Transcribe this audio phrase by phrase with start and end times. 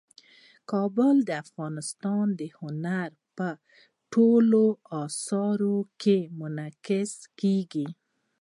[0.71, 3.47] کابل د افغانستان د هنر په
[4.13, 4.63] ټولو
[5.01, 7.87] اثارو کې منعکس کېږي.